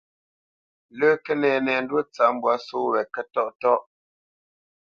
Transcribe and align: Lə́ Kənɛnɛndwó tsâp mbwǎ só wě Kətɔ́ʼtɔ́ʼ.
Lə́ 0.97 1.11
Kənɛnɛndwó 1.25 1.99
tsâp 2.13 2.31
mbwǎ 2.35 2.53
só 2.65 2.77
wě 2.91 3.01
Kətɔ́ʼtɔ́ʼ. 3.13 3.81